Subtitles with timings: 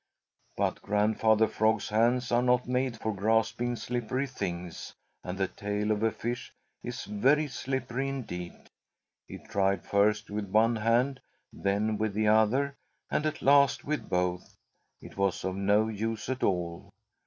[0.57, 6.01] But Grandfather Frog's hands are not made for grasping slippery things, and the tail of
[6.01, 8.55] a fish is very slippery indeed.
[9.27, 11.19] He tried first with one hand,
[11.53, 12.73] then with the other,
[13.11, 14.57] and at last with both.
[15.01, 16.89] It was of no use at all.